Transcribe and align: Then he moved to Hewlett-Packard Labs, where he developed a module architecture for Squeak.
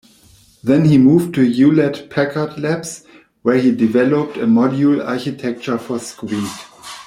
Then 0.63 0.85
he 0.85 0.97
moved 0.97 1.35
to 1.35 1.43
Hewlett-Packard 1.43 2.57
Labs, 2.59 3.03
where 3.43 3.57
he 3.57 3.69
developed 3.71 4.35
a 4.35 4.47
module 4.47 5.05
architecture 5.05 5.77
for 5.77 5.99
Squeak. 5.99 6.41